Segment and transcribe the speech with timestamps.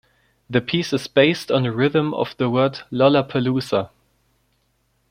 [0.49, 3.91] The piece is based on the rhythm of the word 'Lollapalooza'.